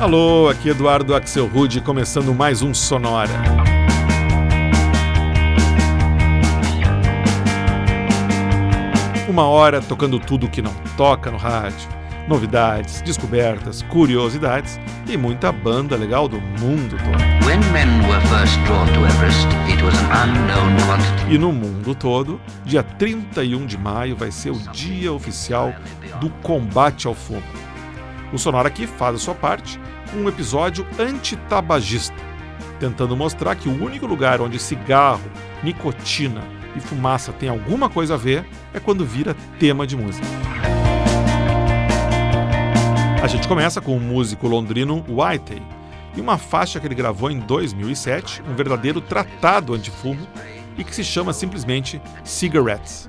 Alô, 0.00 0.48
aqui 0.48 0.68
Eduardo 0.68 1.12
Axel 1.12 1.48
Rude, 1.48 1.80
começando 1.80 2.32
mais 2.32 2.62
um 2.62 2.72
Sonora. 2.72 3.32
Uma 9.28 9.42
hora 9.48 9.80
tocando 9.80 10.20
tudo 10.20 10.48
que 10.48 10.62
não 10.62 10.72
toca 10.96 11.32
no 11.32 11.36
rádio, 11.36 11.88
novidades, 12.28 13.00
descobertas, 13.00 13.82
curiosidades 13.82 14.78
e 15.08 15.16
muita 15.16 15.50
banda 15.50 15.96
legal 15.96 16.28
do 16.28 16.40
mundo 16.40 16.96
todo. 16.96 17.44
E 21.28 21.36
no 21.36 21.50
mundo 21.50 21.92
todo, 21.92 22.40
dia 22.64 22.84
31 22.84 23.66
de 23.66 23.76
maio 23.76 24.14
vai 24.14 24.30
ser 24.30 24.50
o 24.50 24.58
dia 24.70 25.12
oficial 25.12 25.74
do 26.20 26.30
combate 26.30 27.08
ao 27.08 27.14
fumo. 27.14 27.42
O 28.32 28.38
Sonora 28.38 28.68
aqui 28.68 28.86
faz 28.86 29.16
a 29.16 29.18
sua 29.18 29.34
parte 29.34 29.80
com 30.10 30.18
um 30.18 30.28
episódio 30.28 30.86
antitabagista, 30.98 32.14
tentando 32.78 33.16
mostrar 33.16 33.54
que 33.54 33.68
o 33.68 33.84
único 33.84 34.06
lugar 34.06 34.40
onde 34.40 34.58
cigarro, 34.58 35.30
nicotina 35.62 36.42
e 36.76 36.80
fumaça 36.80 37.32
tem 37.32 37.48
alguma 37.48 37.88
coisa 37.88 38.14
a 38.14 38.16
ver 38.18 38.46
é 38.74 38.78
quando 38.78 39.04
vira 39.04 39.34
tema 39.58 39.86
de 39.86 39.96
música. 39.96 40.26
A 43.22 43.26
gente 43.26 43.48
começa 43.48 43.80
com 43.80 43.96
o 43.96 44.00
músico 44.00 44.46
londrino 44.46 45.04
Whitey 45.08 45.62
e 46.16 46.20
uma 46.20 46.38
faixa 46.38 46.78
que 46.78 46.86
ele 46.86 46.94
gravou 46.94 47.30
em 47.30 47.40
2007, 47.40 48.42
um 48.48 48.54
verdadeiro 48.54 49.00
tratado 49.00 49.74
antifumo 49.74 50.26
e 50.76 50.84
que 50.84 50.94
se 50.94 51.02
chama 51.02 51.32
simplesmente 51.32 52.00
Cigarettes. 52.24 53.08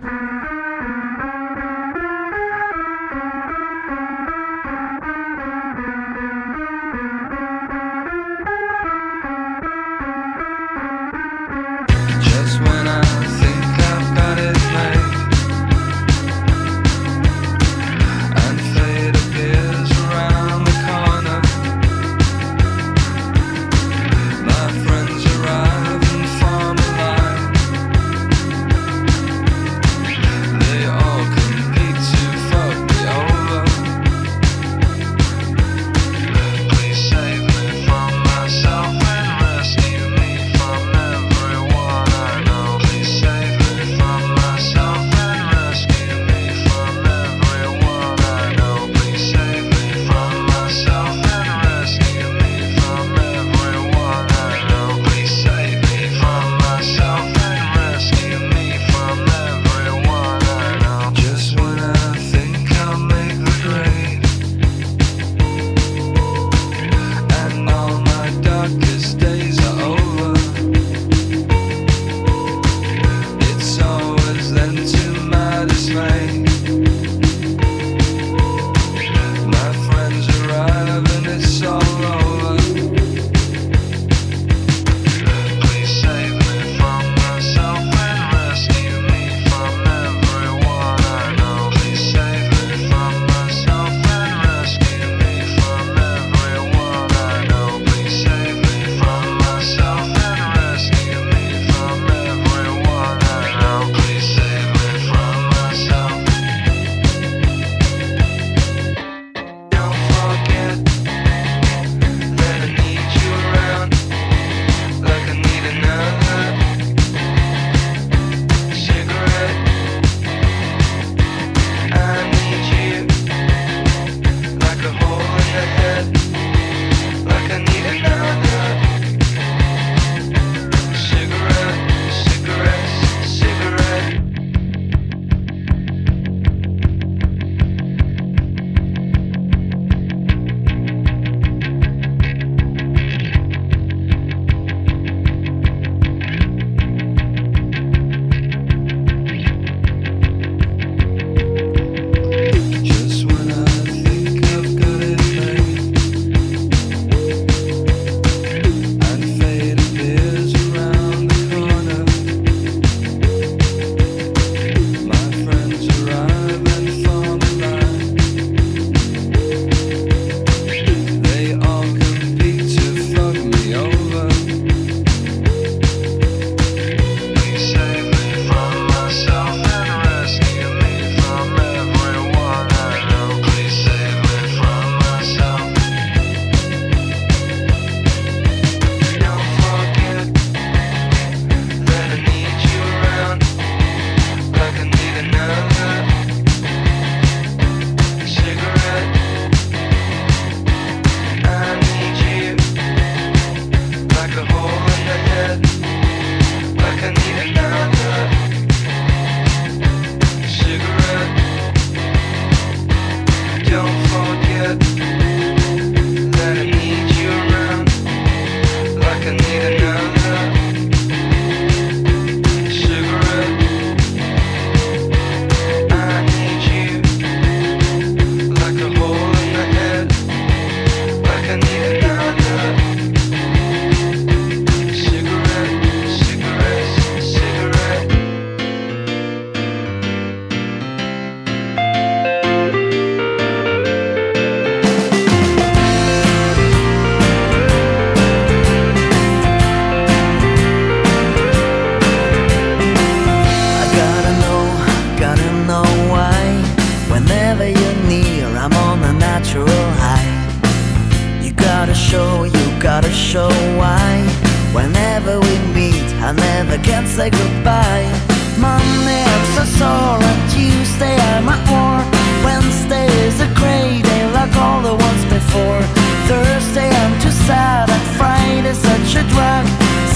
Show 263.30 263.54
why. 263.78 264.26
Whenever 264.74 265.40
we 265.40 265.56
meet, 265.78 266.08
I 266.28 266.32
never 266.32 266.78
can 266.82 267.06
say 267.06 267.30
goodbye. 267.30 268.10
Monday 268.58 269.24
I'm 269.34 269.46
so 269.56 269.64
sore, 269.78 270.22
and 270.32 270.42
Tuesday 270.50 271.16
I'm 271.34 271.48
at 271.48 271.62
war. 271.70 272.02
Wednesday 272.44 273.06
is 273.28 273.38
a 273.40 273.50
great 273.54 274.02
day 274.02 274.24
like 274.34 274.56
all 274.56 274.82
the 274.82 274.96
ones 275.08 275.24
before. 275.38 275.82
Thursday 276.26 276.90
I'm 276.90 277.14
too 277.22 277.36
sad, 277.46 277.86
and 277.96 278.06
Friday's 278.18 278.82
such 278.90 279.22
a 279.22 279.24
drag. 279.30 279.66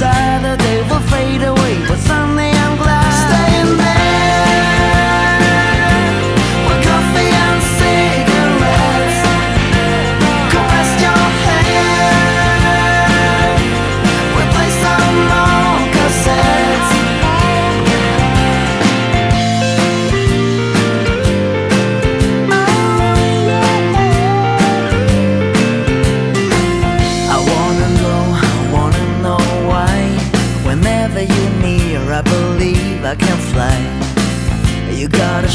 Saturday 0.01 0.62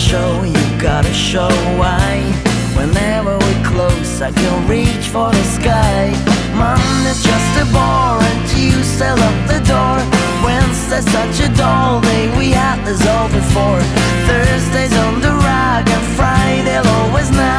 show, 0.09 0.43
you 0.43 0.65
gotta 0.81 1.13
show 1.13 1.53
why. 1.77 2.17
Whenever 2.79 3.37
we're 3.37 3.63
close, 3.65 4.23
I 4.23 4.31
can 4.33 4.67
reach 4.67 5.07
for 5.13 5.31
the 5.31 5.45
sky. 5.59 6.09
Monday's 6.57 7.23
just 7.23 7.53
a 7.63 7.67
bore, 7.75 8.23
and 8.31 8.41
Tuesday 8.49 9.13
lock 9.23 9.39
the 9.53 9.61
door. 9.73 9.99
Wednesday's 10.45 11.09
such 11.13 11.47
a 11.47 11.49
dull 11.55 12.01
day, 12.01 12.25
we 12.39 12.53
had 12.53 12.79
this 12.87 13.05
all 13.07 13.29
before. 13.29 13.83
Thursday's 14.29 14.97
on 15.05 15.21
the 15.21 15.33
rag, 15.47 15.85
and 15.89 16.05
Friday'll 16.17 16.89
always 17.01 17.31
knock. 17.31 17.58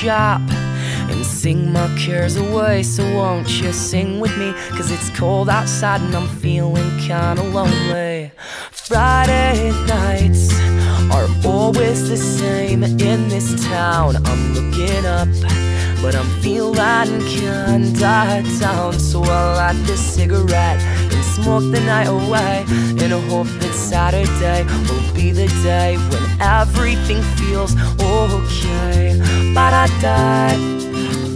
Shop 0.00 0.40
and 1.10 1.26
sing 1.26 1.70
my 1.74 1.86
cares 1.98 2.36
away. 2.36 2.82
So 2.82 3.02
won't 3.14 3.60
you 3.60 3.70
sing 3.70 4.18
with 4.18 4.34
me? 4.38 4.54
Cause 4.70 4.90
it's 4.90 5.10
cold 5.10 5.50
outside 5.50 6.00
and 6.00 6.14
I'm 6.14 6.26
feeling 6.26 6.90
kinda 7.00 7.42
lonely. 7.42 8.32
Friday 8.70 9.72
nights 9.86 10.54
are 11.12 11.28
always 11.44 12.08
the 12.08 12.16
same 12.16 12.82
in 12.82 13.28
this 13.28 13.62
town. 13.68 14.16
I'm 14.24 14.54
looking 14.54 15.04
up, 15.04 15.28
but 16.00 16.14
I'm 16.14 16.30
feeling 16.40 17.20
kinda 17.26 18.42
down. 18.58 18.98
So 18.98 19.22
I 19.22 19.54
light 19.56 19.86
this 19.86 20.00
cigarette 20.00 20.80
smoke 21.42 21.62
the 21.72 21.80
night 21.80 22.06
away 22.06 22.64
in 23.02 23.12
a 23.12 23.20
hope 23.30 23.46
that 23.60 23.72
Saturday 23.72 24.64
will 24.88 25.14
be 25.14 25.32
the 25.32 25.48
day 25.62 25.96
when 26.10 26.24
everything 26.40 27.22
feels 27.38 27.72
okay. 28.00 29.18
Ba 29.54 29.66
da 29.74 29.86
da, 30.04 30.54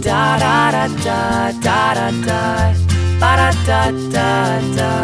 da 0.01 0.37
da 0.39 0.71
da 0.71 0.87
da 1.03 1.51
da 1.65 1.93
da 1.93 2.11
da, 2.27 2.73
da 3.19 3.51
da 3.65 3.91
da 4.13 4.75
da. 4.77 4.95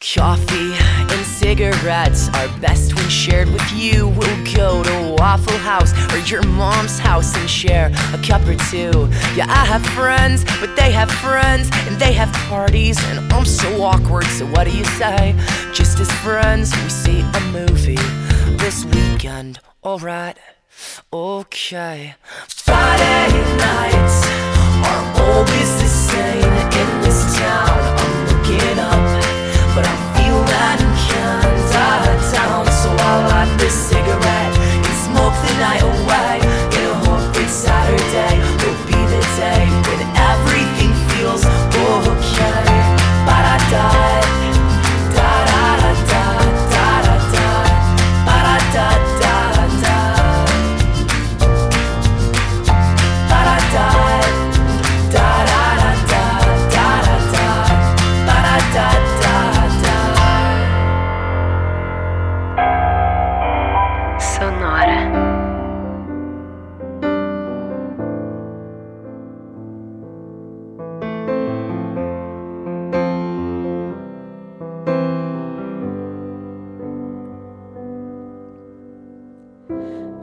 Coffee 0.00 0.73
cigarettes 1.54 2.28
are 2.30 2.48
best 2.58 2.96
when 2.96 3.08
shared 3.08 3.48
with 3.48 3.72
you. 3.72 4.08
We'll 4.08 4.54
go 4.56 4.82
to 4.82 5.16
Waffle 5.16 5.56
House 5.58 5.92
or 6.12 6.18
your 6.28 6.42
mom's 6.42 6.98
house 6.98 7.32
and 7.36 7.48
share 7.48 7.92
a 8.12 8.18
cup 8.18 8.42
or 8.42 8.56
two. 8.72 9.08
Yeah, 9.36 9.46
I 9.48 9.64
have 9.64 9.86
friends, 9.86 10.44
but 10.58 10.74
they 10.74 10.90
have 10.90 11.08
friends 11.08 11.70
and 11.86 11.96
they 12.00 12.12
have 12.14 12.32
parties, 12.48 12.98
and 13.04 13.32
I'm 13.32 13.44
so 13.44 13.84
awkward. 13.84 14.24
So, 14.24 14.46
what 14.46 14.64
do 14.64 14.76
you 14.76 14.84
say? 14.98 15.36
Just 15.72 16.00
as 16.00 16.10
friends, 16.26 16.74
we 16.82 16.88
see 16.88 17.20
a 17.20 17.40
movie 17.52 18.02
this 18.58 18.84
weekend. 18.86 19.60
Alright, 19.84 20.38
okay. 21.12 22.16
Friday 22.48 23.28
nights 23.58 24.26
are 24.90 25.04
always 25.22 25.70
the 25.82 25.90
same 26.10 26.52
in 26.82 27.00
this 27.02 27.38
town. 27.38 27.93
safe. 39.36 39.83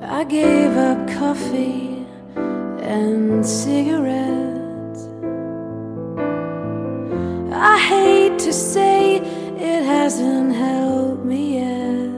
I 0.04 0.24
gave 0.24 0.76
up 0.78 1.08
coffee 1.10 2.08
and 2.36 3.46
cigarettes. 3.46 5.08
I 7.54 7.78
hate 7.78 8.40
to 8.40 8.52
say 8.52 9.18
it 9.18 9.84
hasn't 9.84 10.56
helped 10.56 11.24
me 11.24 11.60
yet. 11.60 12.10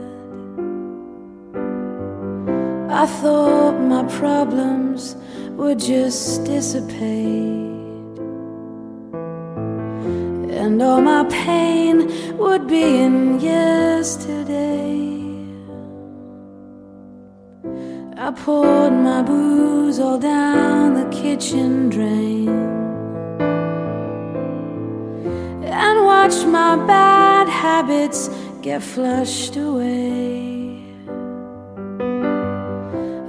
I 2.90 3.06
thought 3.06 3.78
my 3.82 4.04
problems 4.04 5.18
would 5.58 5.80
just 5.80 6.46
dissipate. 6.46 7.02
And 10.58 10.82
all 10.82 11.02
my 11.02 11.26
pain 11.26 12.38
would 12.38 12.66
be 12.66 12.82
in 12.82 13.42
yesterday. 13.42 15.23
I 18.26 18.32
poured 18.32 18.94
my 18.94 19.22
booze 19.22 20.00
all 20.00 20.18
down 20.18 20.94
the 20.94 21.10
kitchen 21.10 21.90
drain 21.90 22.48
and 25.66 26.06
watched 26.06 26.46
my 26.48 26.78
bad 26.88 27.50
habits 27.50 28.30
get 28.62 28.82
flushed 28.82 29.58
away. 29.58 30.86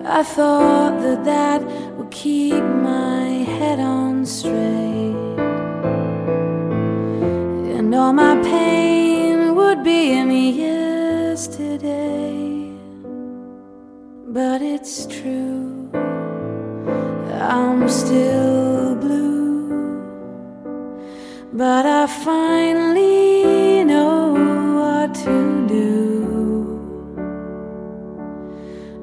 I 0.05 0.23
thought 0.23 1.01
that 1.03 1.25
that 1.25 1.61
would 1.97 2.13
keep 2.13 2.63
my 2.63 3.27
head 3.59 3.81
on 3.81 4.25
straight, 4.25 5.17
and 7.77 7.93
all 7.93 8.13
my 8.13 8.41
pain 8.45 8.84
But 14.35 14.63
it's 14.63 15.07
true, 15.07 15.89
I'm 17.31 17.89
still 17.89 18.97
blue. 18.97 20.03
But 21.53 21.87
I 21.87 22.09
finally 22.09 23.85
know 23.85 24.33
what 24.75 25.15
to 25.23 25.69
do. 25.69 27.15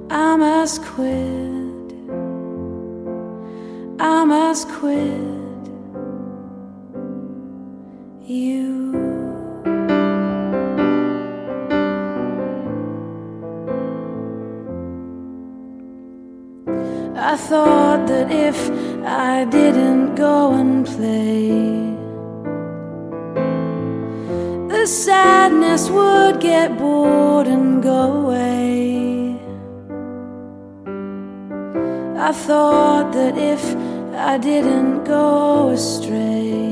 I 0.10 0.36
must 0.36 0.84
quit. 0.84 1.94
I 4.02 4.26
must 4.26 4.68
quit. 4.68 5.21
I 17.32 17.38
thought 17.38 18.08
that 18.08 18.30
if 18.30 18.60
I 19.06 19.46
didn't 19.46 20.16
go 20.16 20.52
and 20.52 20.86
play, 20.86 21.48
the 24.68 24.86
sadness 24.86 25.90
would 25.90 26.42
get 26.42 26.78
bored 26.78 27.48
and 27.48 27.82
go 27.82 28.02
away. 28.24 29.38
I 32.20 32.34
thought 32.34 33.14
that 33.14 33.38
if 33.38 33.64
I 34.14 34.38
didn't 34.38 35.06
go 35.06 35.70
astray, 35.70 36.68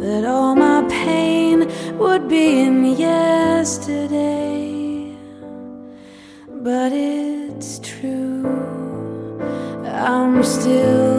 that 0.00 0.24
all 0.24 0.54
my 0.56 0.86
pain 0.88 1.68
would 1.98 2.30
be 2.30 2.62
in 2.62 2.86
yesterday. 2.86 4.72
But 6.48 6.92
true, 6.92 7.21
I'm 10.04 10.42
still 10.42 11.11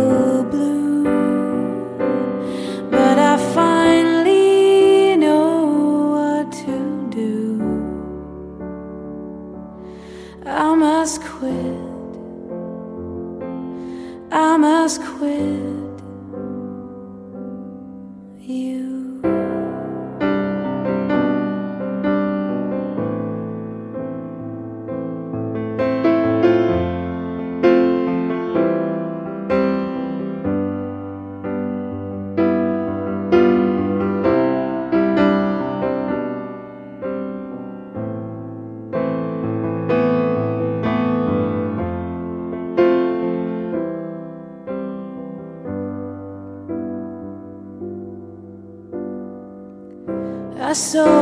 pasó. 50.73 51.12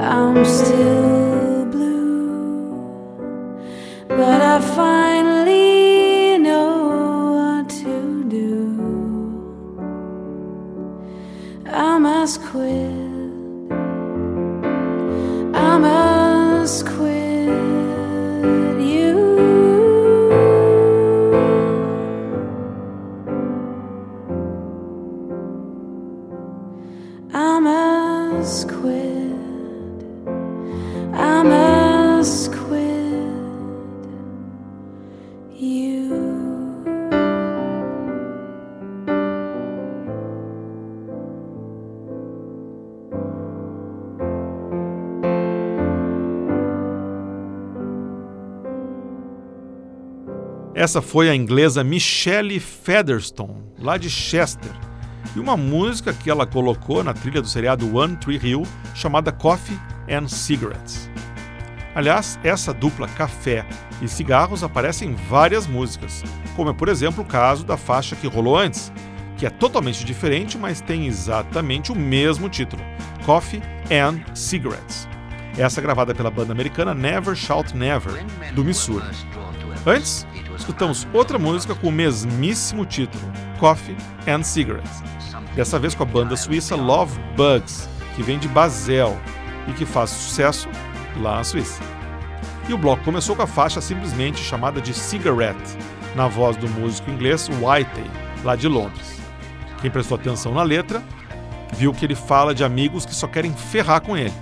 I'm 0.00 0.44
still 0.44 1.66
blue. 1.66 2.74
But 4.08 4.40
I 4.40 4.60
finally 4.60 5.09
Essa 50.80 51.02
foi 51.02 51.28
a 51.28 51.34
inglesa 51.34 51.84
Michelle 51.84 52.58
Featherstone, 52.58 53.66
lá 53.78 53.98
de 53.98 54.08
Chester, 54.08 54.72
e 55.36 55.38
uma 55.38 55.54
música 55.54 56.10
que 56.10 56.30
ela 56.30 56.46
colocou 56.46 57.04
na 57.04 57.12
trilha 57.12 57.42
do 57.42 57.48
seriado 57.48 57.94
One 57.94 58.16
Tree 58.16 58.40
Hill 58.42 58.62
chamada 58.94 59.30
Coffee 59.30 59.78
and 60.08 60.26
Cigarettes. 60.28 61.10
Aliás, 61.94 62.40
essa 62.42 62.72
dupla 62.72 63.06
café 63.08 63.66
e 64.00 64.08
cigarros 64.08 64.64
aparece 64.64 65.04
em 65.04 65.14
várias 65.14 65.66
músicas, 65.66 66.24
como 66.56 66.70
é 66.70 66.72
por 66.72 66.88
exemplo 66.88 67.24
o 67.24 67.26
caso 67.26 67.62
da 67.62 67.76
faixa 67.76 68.16
que 68.16 68.26
rolou 68.26 68.56
antes, 68.56 68.90
que 69.36 69.44
é 69.44 69.50
totalmente 69.50 70.02
diferente, 70.02 70.56
mas 70.56 70.80
tem 70.80 71.06
exatamente 71.06 71.92
o 71.92 71.94
mesmo 71.94 72.48
título: 72.48 72.82
Coffee 73.26 73.60
and 73.90 74.34
Cigarettes. 74.34 75.06
Essa 75.58 75.78
é 75.78 75.82
gravada 75.82 76.14
pela 76.14 76.30
banda 76.30 76.52
americana 76.52 76.94
Never 76.94 77.34
Shout 77.34 77.76
Never, 77.76 78.24
do 78.54 78.64
Missouri. 78.64 79.04
Antes, 79.86 80.26
escutamos 80.56 81.08
outra 81.10 81.38
música 81.38 81.74
com 81.74 81.88
o 81.88 81.92
mesmíssimo 81.92 82.84
título, 82.84 83.24
Coffee 83.58 83.96
and 84.28 84.42
Cigarettes. 84.42 85.02
Dessa 85.54 85.78
vez 85.78 85.94
com 85.94 86.02
a 86.02 86.06
banda 86.06 86.36
suíça 86.36 86.76
Love 86.76 87.18
Bugs, 87.34 87.88
que 88.14 88.22
vem 88.22 88.38
de 88.38 88.46
Basel 88.46 89.18
e 89.66 89.72
que 89.72 89.86
faz 89.86 90.10
sucesso 90.10 90.68
lá 91.16 91.36
na 91.36 91.44
Suíça. 91.44 91.82
E 92.68 92.74
o 92.74 92.78
bloco 92.78 93.02
começou 93.02 93.34
com 93.34 93.42
a 93.42 93.46
faixa 93.46 93.80
simplesmente 93.80 94.38
chamada 94.44 94.80
de 94.82 94.92
Cigarette, 94.92 95.76
na 96.14 96.28
voz 96.28 96.56
do 96.58 96.68
músico 96.68 97.10
inglês 97.10 97.48
Whitey, 97.48 98.04
lá 98.44 98.54
de 98.54 98.68
Londres. 98.68 99.18
Quem 99.80 99.90
prestou 99.90 100.16
atenção 100.16 100.52
na 100.52 100.62
letra 100.62 101.02
viu 101.72 101.94
que 101.94 102.04
ele 102.04 102.14
fala 102.14 102.54
de 102.54 102.62
amigos 102.62 103.06
que 103.06 103.14
só 103.14 103.26
querem 103.26 103.54
ferrar 103.54 104.02
com 104.02 104.16
ele. 104.16 104.34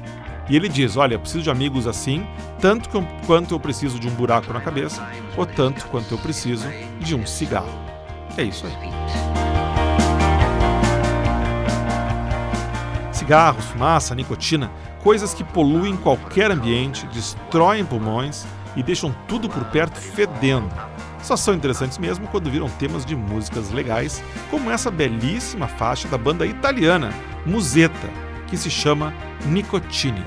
E 0.49 0.57
ele 0.57 0.69
diz: 0.69 0.97
Olha, 0.97 1.15
eu 1.15 1.21
preciso 1.21 1.45
de 1.45 1.51
amigos 1.51 1.87
assim, 1.87 2.27
tanto 2.61 2.89
quanto 3.27 3.55
eu 3.55 3.61
preciso 3.61 3.99
de 3.99 4.09
um 4.09 4.13
buraco 4.13 4.53
na 4.53 4.61
cabeça, 4.61 5.07
ou 5.37 5.45
tanto 5.45 5.87
quanto 5.87 6.13
eu 6.13 6.19
preciso 6.19 6.67
de 6.99 7.15
um 7.15 7.27
cigarro. 7.27 7.79
É 8.37 8.43
isso 8.43 8.67
aí. 8.67 8.73
Cigarros, 13.13 13.67
fumaça, 13.67 14.15
nicotina, 14.15 14.71
coisas 15.03 15.35
que 15.35 15.45
poluem 15.45 15.97
qualquer 15.97 16.51
ambiente, 16.51 17.07
destroem 17.09 17.85
pulmões 17.85 18.47
e 18.75 18.83
deixam 18.83 19.15
tudo 19.27 19.49
por 19.49 19.65
perto 19.67 19.99
fedendo. 19.99 20.71
Só 21.23 21.37
são 21.37 21.53
interessantes 21.53 21.99
mesmo 21.99 22.27
quando 22.29 22.51
viram 22.51 22.71
temas 22.71 23.05
de 23.05 23.15
músicas 23.15 23.71
legais, 23.71 24.23
como 24.51 24.71
essa 24.71 24.91
belíssima 24.91 25.67
faixa 25.67 26.09
da 26.09 26.17
banda 26.17 26.47
italiana 26.47 27.13
Musetta, 27.45 28.09
que 28.47 28.57
se 28.57 28.71
chama 28.71 29.13
Nicotine. 29.45 30.23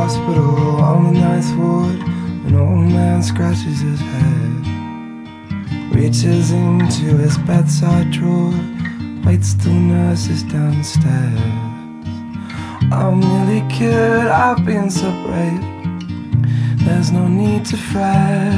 Hospital 0.00 0.76
on 0.80 1.12
the 1.12 1.20
ninth 1.20 1.50
ward, 1.58 1.98
an 2.46 2.54
old 2.54 2.86
man 2.96 3.20
scratches 3.20 3.80
his 3.80 4.00
head. 4.12 4.60
Reaches 5.92 6.52
into 6.52 7.06
his 7.24 7.36
bedside 7.38 8.12
drawer, 8.12 8.54
waits 9.26 9.54
till 9.54 9.72
nurses 9.72 10.44
downstairs. 10.44 11.40
I'm 12.92 13.18
nearly 13.18 13.62
cured, 13.74 14.28
I've 14.28 14.64
been 14.64 14.88
so 14.88 15.10
brave. 15.26 15.64
There's 16.84 17.10
no 17.10 17.26
need 17.26 17.64
to 17.66 17.76
fret. 17.76 18.54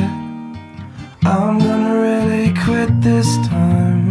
I'm 1.24 1.58
gonna 1.58 1.94
really 2.06 2.52
quit 2.64 2.90
this 3.00 3.30
time. 3.48 4.09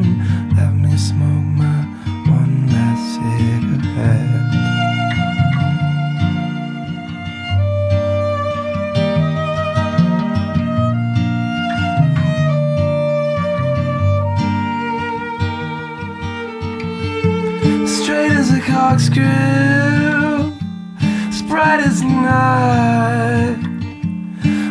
Corkscrew, 18.90 20.52
as 21.30 21.44
bright 21.44 21.80
as 21.80 22.02
night, 22.02 23.56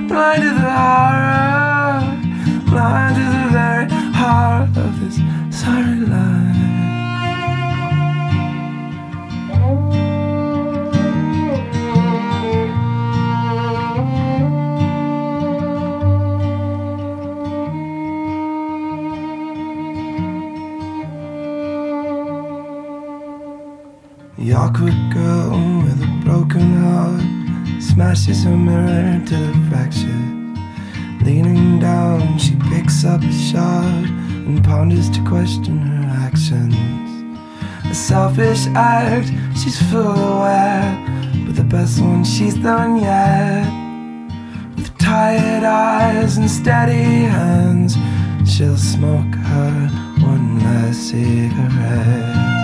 blind 0.09 0.43
to 0.43 0.51
the 0.51 0.71
horror, 0.81 2.03
blind 2.69 3.15
to 3.15 3.23
the 3.23 3.49
very 3.53 3.89
heart 4.13 4.77
of 4.77 4.99
this 4.99 5.19
sorry 5.57 6.01
life. 6.01 6.28
Smashes 28.29 28.45
her 28.45 28.57
mirror 28.57 29.23
till 29.25 29.43
it 29.43 29.71
fractures. 29.71 31.25
Leaning 31.25 31.79
down, 31.79 32.39
she 32.39 32.55
picks 32.71 33.05
up 33.05 33.23
a 33.23 33.33
shard 33.33 34.05
and 34.05 34.63
ponders 34.65 35.09
to 35.11 35.21
question 35.25 35.79
her 35.79 36.27
actions. 36.27 36.77
A 37.91 37.95
selfish 37.95 38.67
act, 38.75 39.29
she's 39.57 39.81
full 39.91 40.01
aware, 40.01 41.07
but 41.47 41.57
the 41.57 41.65
best 41.65 42.01
one 42.01 42.25
she's 42.25 42.55
done 42.55 43.01
yet. 43.01 43.67
With 44.77 44.97
tired 44.99 45.65
eyes 45.65 46.37
and 46.37 46.51
steady 46.51 47.25
hands, 47.25 47.97
she'll 48.47 48.77
smoke 48.77 49.35
her 49.35 49.89
one 50.21 50.61
last 50.61 51.11
cigarette. 51.11 52.58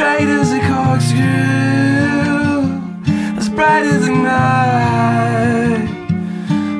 Straight 0.00 0.28
as 0.28 0.50
a 0.50 0.60
corkscrew, 0.60 1.20
as 3.36 3.50
bright 3.50 3.84
as 3.84 4.06
the 4.06 4.12
night, 4.14 5.88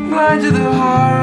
blind 0.08 0.40
to 0.40 0.50
the 0.50 0.72
horror, 0.72 1.19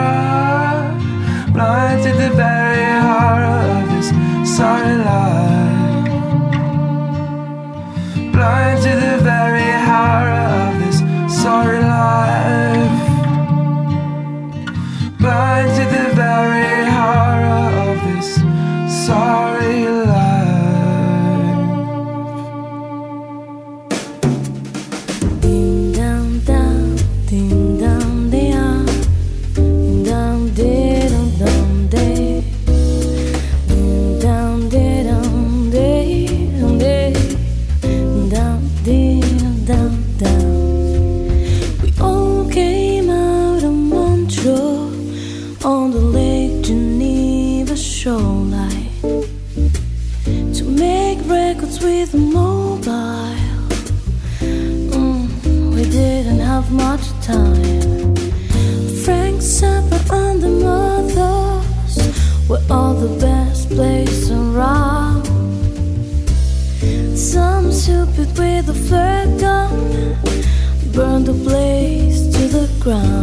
ground. 72.87 73.16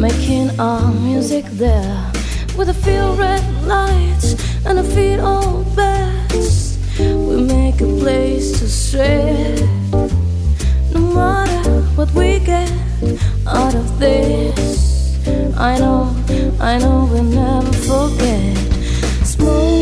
Making 0.00 0.58
our 0.58 0.90
music 0.94 1.44
there, 1.44 2.10
with 2.56 2.70
a 2.70 2.74
few 2.74 3.12
red 3.20 3.44
lights 3.64 4.34
and 4.64 4.78
a 4.78 4.82
feet 4.82 5.20
on 5.20 5.62
beds. 5.76 6.78
We 6.98 7.42
make 7.42 7.82
a 7.82 7.86
place 8.00 8.58
to 8.60 8.66
stray. 8.66 9.56
No 10.94 11.00
matter 11.00 11.82
what 11.96 12.10
we 12.12 12.38
get 12.38 12.72
out 13.46 13.74
of 13.74 13.98
this. 13.98 15.18
I 15.58 15.76
know, 15.78 16.16
I 16.58 16.78
know 16.78 17.06
we'll 17.12 17.22
never 17.22 17.72
forget. 17.84 18.56
Smoke 19.26 19.79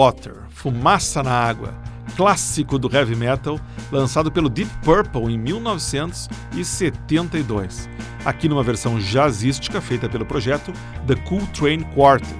Water, 0.00 0.34
Fumaça 0.48 1.22
na 1.22 1.30
Água, 1.30 1.74
clássico 2.16 2.78
do 2.78 2.90
heavy 2.90 3.14
metal, 3.14 3.60
lançado 3.92 4.32
pelo 4.32 4.48
Deep 4.48 4.70
Purple 4.82 5.30
em 5.30 5.36
1972, 5.36 7.86
aqui 8.24 8.48
numa 8.48 8.62
versão 8.62 8.98
jazzística 8.98 9.78
feita 9.78 10.08
pelo 10.08 10.24
projeto 10.24 10.72
The 11.06 11.16
Cool 11.16 11.46
Train 11.48 11.82
Quartet, 11.94 12.34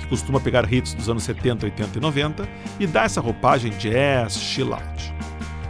que 0.00 0.08
costuma 0.08 0.40
pegar 0.40 0.72
hits 0.72 0.94
dos 0.94 1.08
anos 1.08 1.22
70, 1.22 1.66
80 1.66 1.96
e 1.96 2.00
90 2.00 2.48
e 2.80 2.88
dar 2.88 3.04
essa 3.04 3.20
roupagem 3.20 3.70
jazz, 3.78 4.36
chill 4.36 4.74
out. 4.74 5.14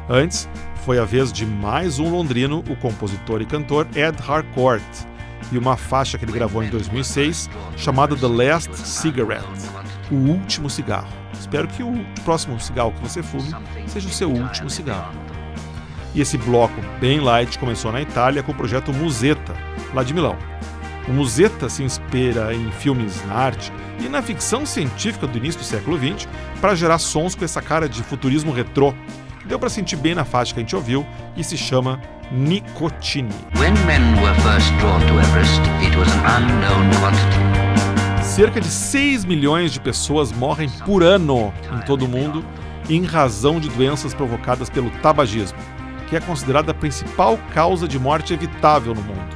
Antes, 0.09 0.49
foi 0.87 0.99
a 0.99 1.05
vez 1.05 1.31
de 1.31 1.45
mais 1.45 1.99
um 1.99 2.09
londrino, 2.09 2.61
o 2.61 2.77
compositor 2.77 3.43
e 3.43 3.45
cantor 3.45 3.87
Ed 3.95 4.17
Harcourt, 4.27 4.83
e 5.53 5.59
uma 5.59 5.77
faixa 5.77 6.17
que 6.17 6.25
ele 6.25 6.33
gravou 6.33 6.63
em 6.63 6.71
2006 6.71 7.51
chamada 7.77 8.17
The 8.17 8.27
Last 8.27 8.75
Cigarette, 8.75 9.45
o 10.11 10.15
último 10.15 10.71
cigarro. 10.71 11.26
Espero 11.47 11.69
que 11.69 11.81
o 11.81 12.05
próximo 12.25 12.59
cigarro 12.59 12.91
que 12.91 13.01
você 13.01 13.23
fume 13.23 13.55
seja 13.87 14.09
o 14.09 14.13
seu 14.13 14.29
último 14.29 14.69
cigarro. 14.69 15.15
E 16.13 16.21
esse 16.21 16.37
bloco 16.37 16.75
bem 17.01 17.21
light 17.21 17.57
começou 17.57 17.93
na 17.93 18.03
Itália 18.03 18.43
com 18.43 18.51
o 18.51 18.55
projeto 18.55 18.93
Musetta, 18.93 19.55
lá 19.95 20.03
de 20.03 20.13
Milão. 20.13 20.37
O 21.07 21.13
Musetta 21.13 21.69
se 21.69 21.85
inspira 21.85 22.53
em 22.53 22.73
filmes 22.73 23.25
na 23.27 23.35
arte 23.35 23.73
e 24.05 24.09
na 24.09 24.21
ficção 24.23 24.67
científica 24.67 25.25
do 25.25 25.39
início 25.39 25.61
do 25.61 25.65
século 25.65 25.97
XX 25.97 26.27
para 26.61 26.75
gerar 26.75 26.99
sons 26.99 27.37
com 27.37 27.45
essa 27.45 27.63
cara 27.63 27.89
de 27.89 28.03
futurismo 28.03 28.51
retrô. 28.51 28.93
Deu 29.45 29.57
para 29.57 29.69
sentir 29.69 29.95
bem 29.95 30.17
na 30.17 30.25
faixa 30.25 30.53
que 30.53 30.59
a 30.59 30.65
gente 30.65 30.75
ouviu 30.75 31.07
e 31.37 31.45
se 31.45 31.57
chama 31.57 32.01
Nicotine. 32.33 33.31
When 33.57 33.75
men 33.87 34.21
were 34.21 34.35
first 34.41 34.73
drawn 34.81 35.01
to 35.01 35.21
Everest, 35.21 35.61
it 35.81 35.97
was 35.97 36.09
an 36.13 36.43
unknown 36.43 36.91
quantity. 36.99 37.46
Cerca 38.37 38.61
de 38.61 38.69
6 38.69 39.25
milhões 39.25 39.73
de 39.73 39.81
pessoas 39.81 40.31
morrem 40.31 40.69
por 40.85 41.03
ano 41.03 41.55
em 41.73 41.81
todo 41.87 42.05
o 42.05 42.09
mundo 42.09 42.45
em 42.87 43.03
razão 43.03 43.59
de 43.59 43.71
doenças 43.71 44.13
provocadas 44.13 44.69
pelo 44.69 44.91
tabagismo, 45.01 45.57
que 46.07 46.17
é 46.17 46.21
considerada 46.21 46.71
a 46.71 46.75
principal 46.75 47.39
causa 47.55 47.89
de 47.89 47.99
morte 47.99 48.35
evitável 48.35 48.95
no 48.95 49.01
mundo. 49.01 49.35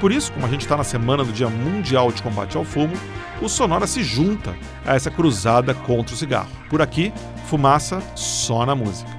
Por 0.00 0.10
isso, 0.10 0.32
como 0.32 0.46
a 0.46 0.48
gente 0.48 0.62
está 0.62 0.78
na 0.78 0.82
semana 0.82 1.22
do 1.22 1.30
Dia 1.30 1.50
Mundial 1.50 2.10
de 2.10 2.22
Combate 2.22 2.56
ao 2.56 2.64
Fumo, 2.64 2.94
o 3.42 3.50
Sonora 3.50 3.86
se 3.86 4.02
junta 4.02 4.56
a 4.86 4.94
essa 4.94 5.10
cruzada 5.10 5.74
contra 5.74 6.14
o 6.14 6.18
cigarro. 6.18 6.48
Por 6.70 6.80
aqui, 6.80 7.12
fumaça 7.50 8.00
só 8.16 8.64
na 8.64 8.74
música. 8.74 9.10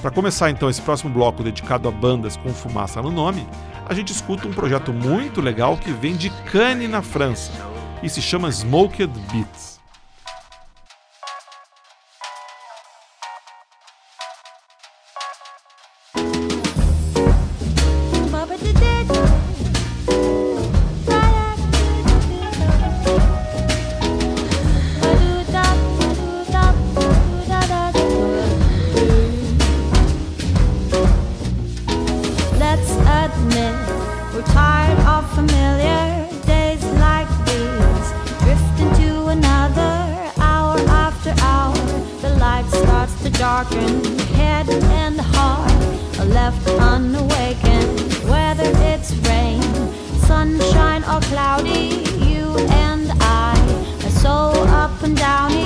Para 0.00 0.10
começar 0.10 0.48
então 0.48 0.70
esse 0.70 0.80
próximo 0.80 1.12
bloco 1.12 1.42
dedicado 1.42 1.88
a 1.88 1.92
bandas 1.92 2.38
com 2.38 2.48
fumaça 2.54 3.02
no 3.02 3.10
nome, 3.10 3.46
a 3.86 3.92
gente 3.92 4.14
escuta 4.14 4.48
um 4.48 4.52
projeto 4.54 4.94
muito 4.94 5.42
legal 5.42 5.76
que 5.76 5.92
vem 5.92 6.16
de 6.16 6.30
Cannes, 6.50 6.88
na 6.88 7.02
França, 7.02 7.52
e 8.02 8.08
se 8.08 8.20
chama 8.20 8.50
Smoked 8.52 9.12
Beats. 9.32 9.75
Left 46.36 46.68
unawakened. 46.68 47.98
Whether 48.32 48.70
it's 48.92 49.10
rain, 49.30 49.62
sunshine, 50.28 51.02
or 51.12 51.20
cloudy, 51.32 51.86
you 52.30 52.44
and 52.88 53.10
I 53.22 53.54
are 54.04 54.16
so 54.24 54.36
up 54.82 55.02
and 55.02 55.16
downy. 55.16 55.65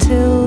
until 0.00 0.37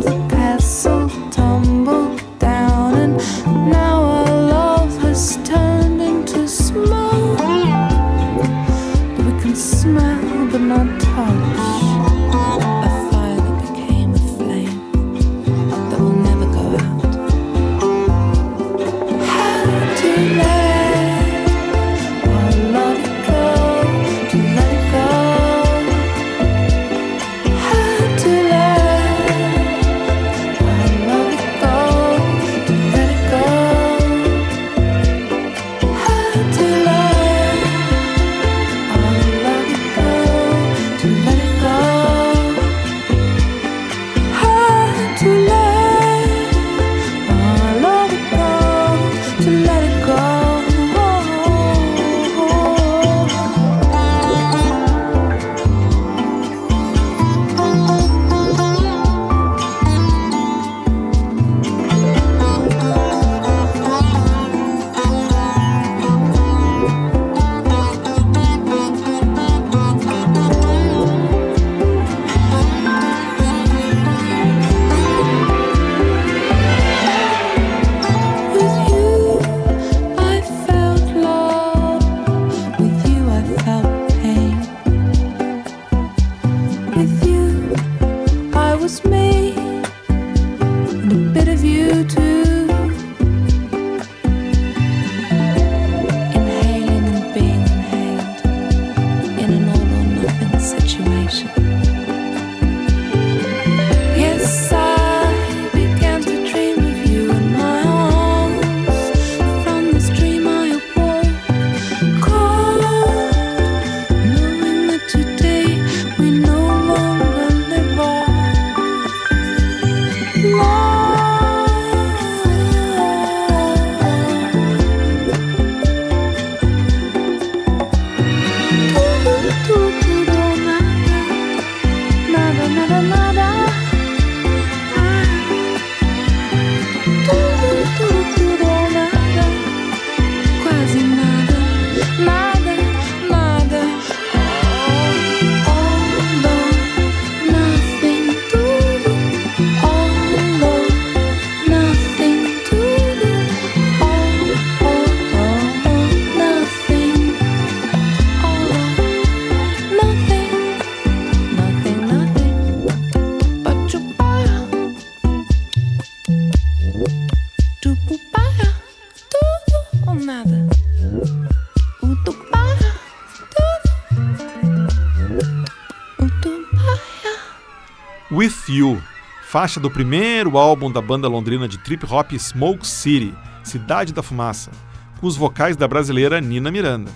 faixa 179.51 179.81
do 179.81 179.91
primeiro 179.91 180.57
álbum 180.57 180.89
da 180.89 181.01
banda 181.01 181.27
londrina 181.27 181.67
de 181.67 181.77
trip 181.77 182.05
hop 182.09 182.31
Smoke 182.31 182.87
City, 182.87 183.33
Cidade 183.65 184.13
da 184.13 184.23
Fumaça, 184.23 184.71
com 185.19 185.27
os 185.27 185.35
vocais 185.35 185.75
da 185.75 185.89
brasileira 185.89 186.39
Nina 186.39 186.71
Miranda. 186.71 187.11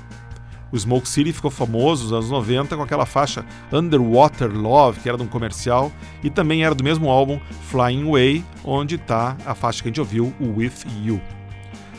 O 0.69 0.77
Smoke 0.77 1.07
City 1.07 1.31
ficou 1.31 1.49
famoso 1.49 2.03
nos 2.03 2.11
anos 2.11 2.29
90 2.29 2.75
com 2.75 2.83
aquela 2.83 3.05
faixa 3.05 3.45
Underwater 3.71 4.51
Love, 4.51 4.99
que 4.99 5.07
era 5.07 5.17
de 5.17 5.23
um 5.23 5.27
comercial, 5.27 5.89
e 6.21 6.29
também 6.29 6.65
era 6.65 6.75
do 6.75 6.83
mesmo 6.83 7.09
álbum 7.09 7.39
Flying 7.69 8.05
Away, 8.05 8.43
onde 8.65 8.95
está 8.95 9.37
a 9.45 9.55
faixa 9.55 9.81
que 9.81 9.87
a 9.87 9.89
gente 9.91 10.01
ouviu, 10.01 10.35
With 10.41 10.73
You. 11.05 11.21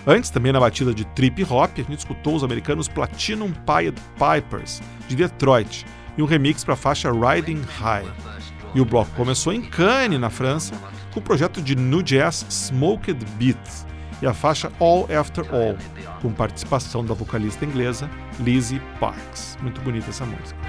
Antes, 0.07 0.29
também 0.29 0.53
na 0.53 0.61
batida 0.61 0.93
de 0.93 1.07
trip 1.07 1.43
hop, 1.45 1.79
a 1.79 1.83
gente 1.83 2.01
escutou 2.01 2.37
os 2.37 2.45
americanos 2.45 2.89
Platinum 2.89 3.53
Pied 3.53 3.99
Pipers, 4.19 4.83
de 5.09 5.17
Detroit, 5.17 5.87
e 6.19 6.23
um 6.23 6.27
remix 6.27 6.63
para 6.63 6.75
a 6.75 6.77
faixa 6.77 7.11
Riding 7.11 7.63
High. 7.79 8.05
E 8.77 8.81
o 8.81 8.85
bloco 8.85 9.11
começou 9.17 9.55
em 9.55 9.63
Cannes, 9.63 10.21
na 10.21 10.29
França, 10.29 10.75
com 11.11 11.19
o 11.19 11.23
projeto 11.23 11.63
de 11.63 11.75
new 11.75 12.03
jazz 12.03 12.45
Smoked 12.51 13.25
Beats 13.39 13.87
e 14.21 14.27
a 14.27 14.35
faixa 14.35 14.71
All 14.79 15.09
After 15.11 15.47
All, 15.51 15.79
com 16.21 16.31
participação 16.31 17.03
da 17.03 17.15
vocalista 17.15 17.65
inglesa 17.65 18.11
Lizzie 18.39 18.83
Parks. 19.01 19.57
Muito 19.63 19.81
bonita 19.81 20.11
essa 20.11 20.27
música. 20.27 20.61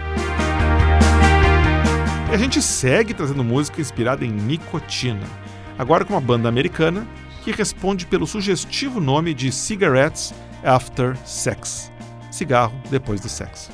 E 2.32 2.34
a 2.34 2.38
gente 2.38 2.62
segue 2.62 3.14
trazendo 3.14 3.44
música 3.44 3.82
inspirada 3.82 4.24
em 4.24 4.32
nicotina, 4.32 5.28
agora 5.78 6.06
com 6.06 6.14
uma 6.14 6.22
banda 6.22 6.48
americana 6.48 7.06
que 7.44 7.52
responde 7.52 8.06
pelo 8.06 8.26
sugestivo 8.26 9.02
nome 9.02 9.34
de 9.34 9.52
Cigarettes 9.52 10.34
After 10.64 11.14
Sex 11.26 11.92
cigarro 12.38 12.80
depois 12.90 13.20
do 13.20 13.28
sexo. 13.28 13.72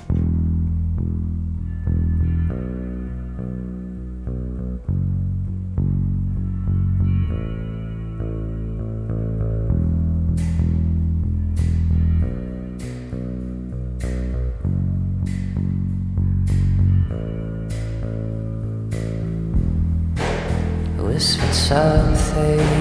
take 22.33 22.72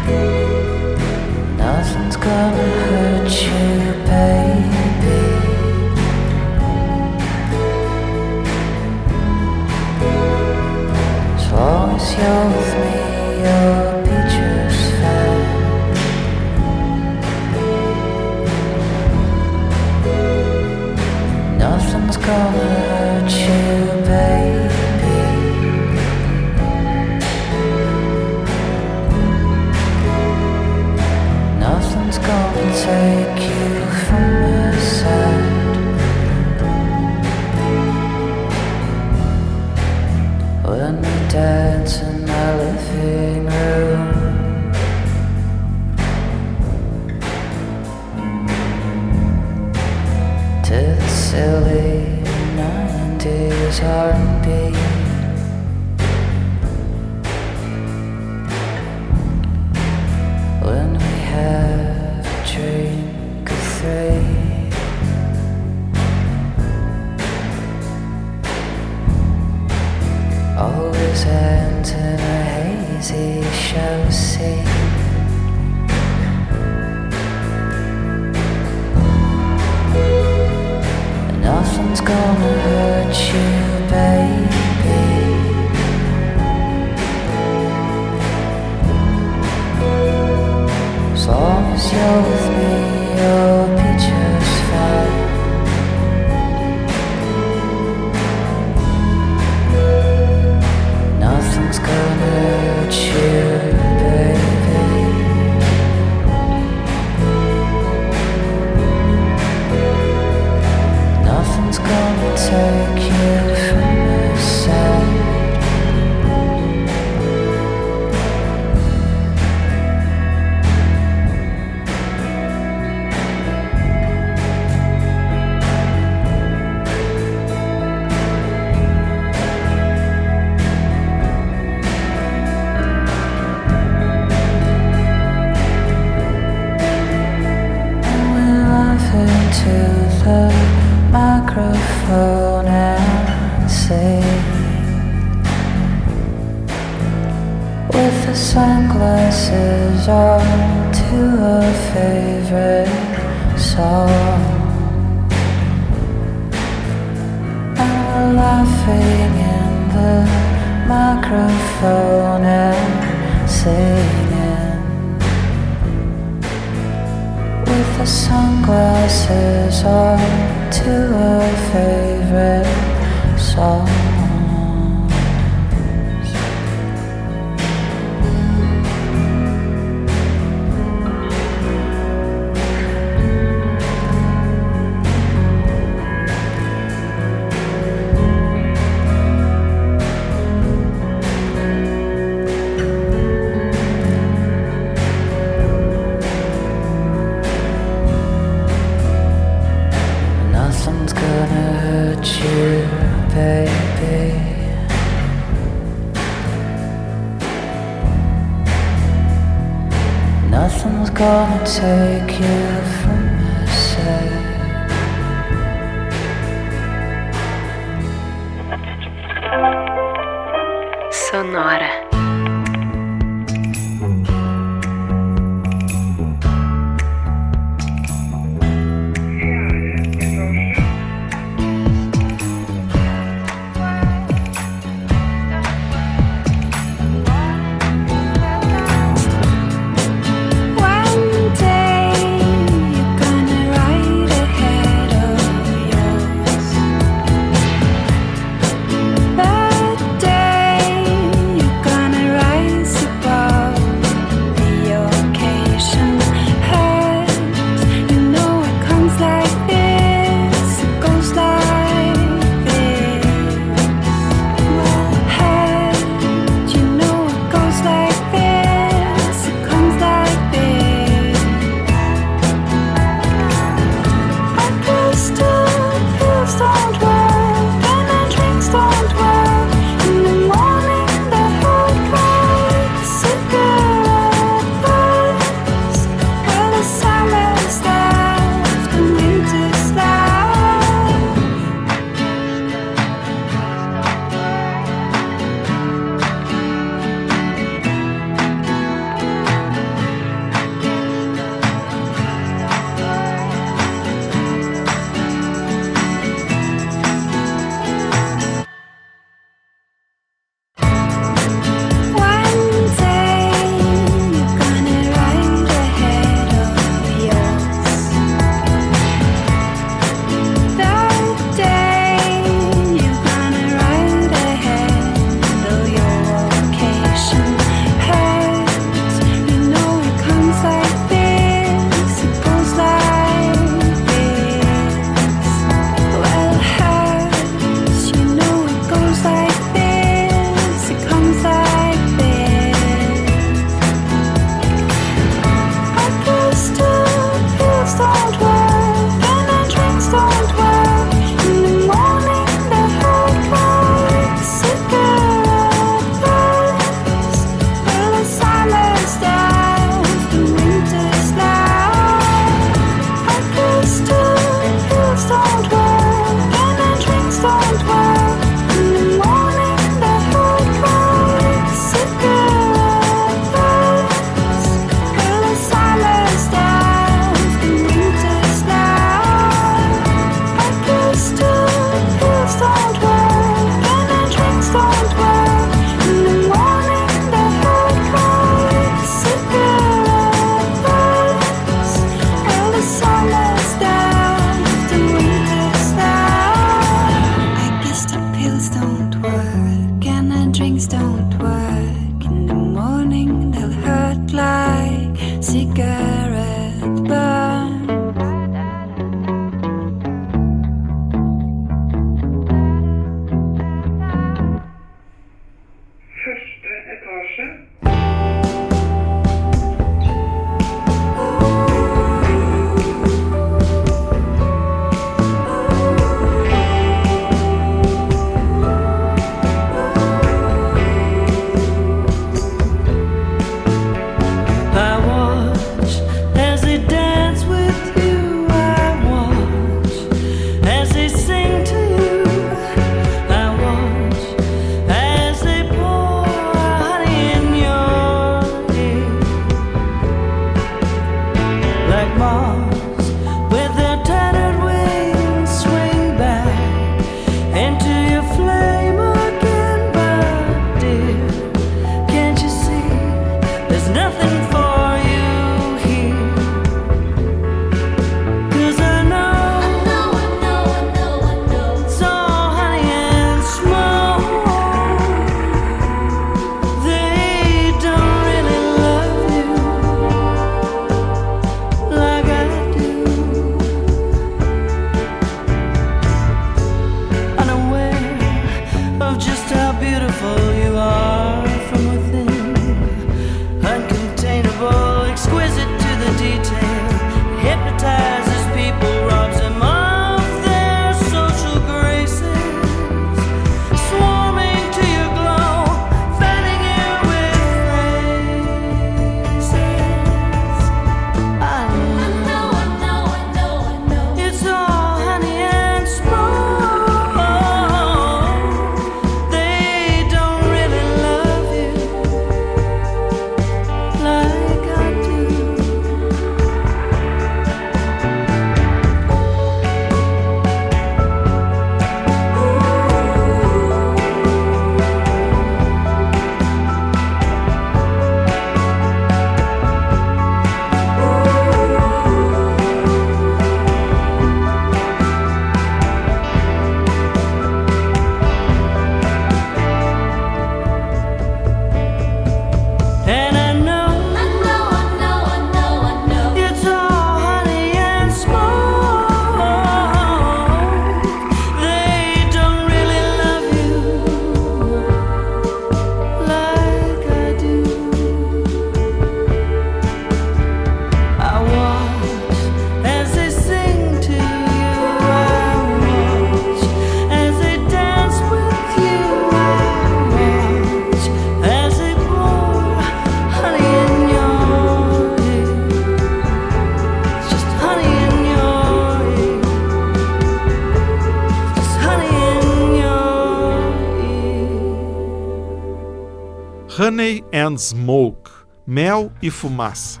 and 597.44 597.58
Smoke, 597.58 598.30
Mel 598.66 599.12
e 599.22 599.30
Fumaça. 599.30 600.00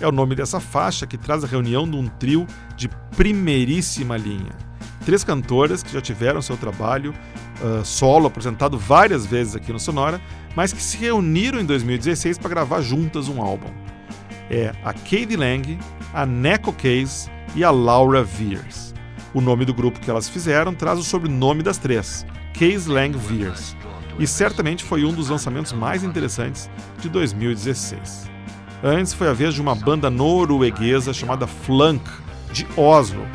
É 0.00 0.06
o 0.06 0.12
nome 0.12 0.34
dessa 0.34 0.58
faixa 0.58 1.06
que 1.06 1.16
traz 1.16 1.44
a 1.44 1.46
reunião 1.46 1.88
de 1.88 1.96
um 1.96 2.08
trio 2.08 2.46
de 2.76 2.88
primeiríssima 3.16 4.16
linha. 4.16 4.52
Três 5.04 5.22
cantoras 5.22 5.82
que 5.82 5.92
já 5.92 6.00
tiveram 6.00 6.42
seu 6.42 6.56
trabalho 6.56 7.14
ah, 7.62 7.82
solo 7.84 8.26
apresentado 8.26 8.78
várias 8.78 9.26
vezes 9.26 9.54
aqui 9.54 9.72
no 9.72 9.78
Sonora, 9.78 10.20
mas 10.56 10.72
que 10.72 10.82
se 10.82 10.96
reuniram 10.96 11.60
em 11.60 11.64
2016 11.64 12.38
para 12.38 12.50
gravar 12.50 12.80
juntas 12.80 13.28
um 13.28 13.40
álbum. 13.40 13.70
É 14.50 14.72
a 14.82 14.92
Katie 14.92 15.36
Lang, 15.36 15.78
a 16.12 16.26
Neco 16.26 16.72
Case 16.72 17.30
e 17.54 17.62
a 17.62 17.70
Laura 17.70 18.24
Veers. 18.24 18.94
O 19.32 19.40
nome 19.40 19.64
do 19.64 19.72
grupo 19.72 20.00
que 20.00 20.10
elas 20.10 20.28
fizeram 20.28 20.74
traz 20.74 20.98
o 20.98 21.04
sobrenome 21.04 21.62
das 21.62 21.78
três, 21.78 22.26
Case 22.52 22.88
Lang 22.88 23.16
Veers 23.16 23.76
e 24.20 24.26
certamente 24.26 24.84
foi 24.84 25.02
um 25.02 25.12
dos 25.14 25.30
lançamentos 25.30 25.72
mais 25.72 26.04
interessantes 26.04 26.70
de 26.98 27.08
2016. 27.08 28.30
Antes 28.84 29.14
foi 29.14 29.28
a 29.28 29.32
vez 29.32 29.54
de 29.54 29.62
uma 29.62 29.74
banda 29.74 30.10
norueguesa 30.10 31.14
chamada 31.14 31.46
Flunk, 31.46 32.04
de 32.52 32.66
Oslo, 32.76 33.26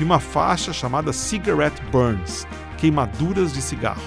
e 0.00 0.04
uma 0.04 0.18
faixa 0.18 0.72
chamada 0.72 1.12
Cigarette 1.12 1.80
Burns, 1.92 2.44
queimaduras 2.76 3.52
de 3.52 3.62
cigarro. 3.62 4.02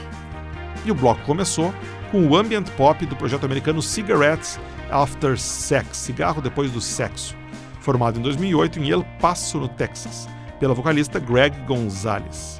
E 0.83 0.91
o 0.91 0.95
bloco 0.95 1.21
começou 1.21 1.73
com 2.11 2.27
o 2.27 2.35
ambient 2.35 2.69
pop 2.71 3.05
do 3.05 3.15
projeto 3.15 3.45
americano 3.45 3.81
Cigarettes 3.81 4.59
After 4.91 5.39
Sex, 5.39 5.97
cigarro 5.97 6.41
depois 6.41 6.69
do 6.69 6.81
sexo, 6.81 7.35
formado 7.79 8.19
em 8.19 8.21
2008 8.21 8.79
em 8.79 8.89
El 8.89 9.05
Paso, 9.21 9.57
no 9.57 9.69
Texas, 9.69 10.27
pela 10.59 10.73
vocalista 10.73 11.17
Greg 11.17 11.57
Gonzalez. 11.65 12.59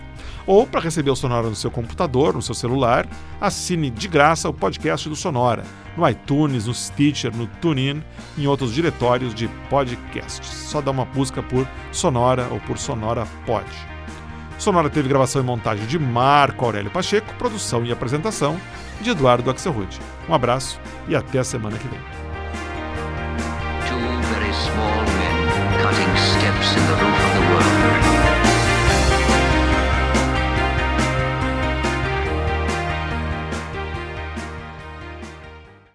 Ou 0.46 0.66
para 0.66 0.80
receber 0.80 1.10
o 1.10 1.16
Sonora 1.16 1.48
no 1.48 1.54
seu 1.54 1.70
computador, 1.70 2.34
no 2.34 2.42
seu 2.42 2.54
celular, 2.54 3.08
assine 3.40 3.88
de 3.90 4.08
graça 4.08 4.46
o 4.48 4.52
podcast 4.52 5.08
do 5.08 5.16
Sonora 5.16 5.64
no 5.96 6.08
iTunes, 6.08 6.66
no 6.66 6.74
Stitcher, 6.74 7.34
no 7.34 7.46
TuneIn 7.46 8.02
em 8.36 8.46
outros 8.46 8.72
diretórios 8.72 9.34
de 9.34 9.48
podcasts. 9.70 10.46
Só 10.46 10.80
dá 10.80 10.90
uma 10.90 11.04
busca 11.04 11.42
por 11.42 11.66
Sonora 11.92 12.48
ou 12.50 12.60
por 12.60 12.78
Sonora 12.78 13.26
Pod. 13.46 13.64
Sonora 14.58 14.88
teve 14.88 15.08
gravação 15.08 15.42
e 15.42 15.44
montagem 15.44 15.86
de 15.86 15.98
Marco 15.98 16.64
Aurélio 16.64 16.90
Pacheco, 16.90 17.34
produção 17.34 17.84
e 17.84 17.92
apresentação 17.92 18.58
de 19.00 19.10
Eduardo 19.10 19.50
Axelrod. 19.50 19.98
Um 20.28 20.34
abraço 20.34 20.80
e 21.08 21.14
até 21.14 21.38
a 21.38 21.44
semana 21.44 21.76
que 21.76 21.88
vem. 21.88 22.00